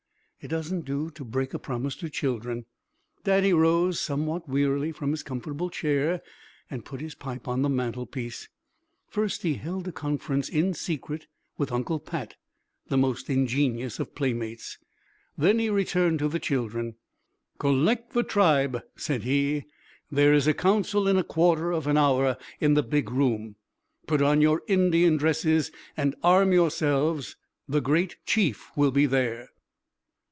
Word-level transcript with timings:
It 0.43 0.49
doesn't 0.49 0.85
do 0.85 1.11
to 1.11 1.23
break 1.23 1.53
a 1.53 1.59
promise 1.59 1.95
to 1.97 2.09
children. 2.09 2.65
Daddy 3.23 3.53
rose 3.53 3.99
somewhat 3.99 4.49
wearily 4.49 4.91
from 4.91 5.11
his 5.11 5.21
comfortable 5.21 5.69
chair 5.69 6.23
and 6.67 6.83
put 6.83 6.99
his 6.99 7.13
pipe 7.13 7.47
on 7.47 7.61
the 7.61 7.69
mantelpiece. 7.69 8.49
First 9.07 9.43
he 9.43 9.53
held 9.53 9.87
a 9.87 9.91
conference 9.91 10.49
in 10.49 10.73
secret 10.73 11.27
with 11.59 11.71
Uncle 11.71 11.99
Pat, 11.99 12.37
the 12.87 12.97
most 12.97 13.29
ingenious 13.29 13.99
of 13.99 14.15
playmates. 14.15 14.79
Then 15.37 15.59
he 15.59 15.69
returned 15.69 16.17
to 16.17 16.27
the 16.27 16.39
children. 16.39 16.95
"Collect 17.59 18.13
the 18.13 18.23
tribe," 18.23 18.81
said 18.95 19.21
he. 19.21 19.65
"There 20.09 20.33
is 20.33 20.47
a 20.47 20.55
Council 20.55 21.07
in 21.07 21.17
a 21.17 21.23
quarter 21.23 21.71
of 21.71 21.85
an 21.85 21.97
hour 21.97 22.35
in 22.59 22.73
the 22.73 22.81
big 22.81 23.11
room. 23.11 23.57
Put 24.07 24.23
on 24.23 24.41
your 24.41 24.63
Indian 24.65 25.17
dresses 25.17 25.71
and 25.95 26.15
arm 26.23 26.51
yourselves. 26.51 27.35
The 27.69 27.79
great 27.79 28.15
Chief 28.25 28.71
will 28.75 28.89
be 28.89 29.05
there!" 29.05 29.49